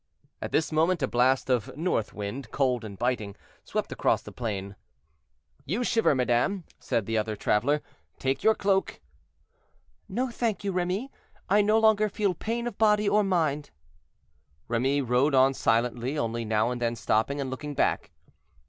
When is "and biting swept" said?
2.83-3.91